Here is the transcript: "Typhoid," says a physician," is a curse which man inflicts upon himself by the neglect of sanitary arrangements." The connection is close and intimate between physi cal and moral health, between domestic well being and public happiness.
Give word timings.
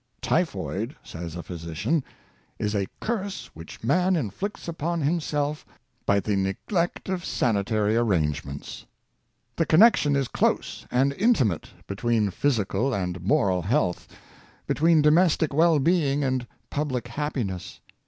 "Typhoid," 0.21 0.95
says 1.03 1.35
a 1.35 1.43
physician," 1.43 2.03
is 2.59 2.73
a 2.73 2.87
curse 3.01 3.51
which 3.53 3.83
man 3.83 4.15
inflicts 4.15 4.67
upon 4.67 5.01
himself 5.01 5.63
by 6.07 6.19
the 6.19 6.35
neglect 6.35 7.07
of 7.07 7.23
sanitary 7.23 7.95
arrangements." 7.95 8.87
The 9.57 9.67
connection 9.67 10.15
is 10.15 10.27
close 10.27 10.87
and 10.89 11.13
intimate 11.13 11.69
between 11.85 12.31
physi 12.31 12.67
cal 12.67 12.95
and 12.95 13.21
moral 13.21 13.61
health, 13.61 14.07
between 14.65 15.03
domestic 15.03 15.53
well 15.53 15.77
being 15.77 16.23
and 16.23 16.47
public 16.71 17.09
happiness. 17.09 17.79